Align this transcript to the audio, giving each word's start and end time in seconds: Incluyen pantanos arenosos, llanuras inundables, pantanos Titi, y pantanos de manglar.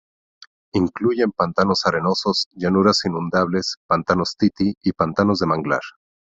Incluyen 0.73 1.31
pantanos 1.31 1.85
arenosos, 1.85 2.47
llanuras 2.55 3.05
inundables, 3.05 3.75
pantanos 3.85 4.35
Titi, 4.35 4.73
y 4.81 4.93
pantanos 4.93 5.37
de 5.37 5.45
manglar. 5.45 5.81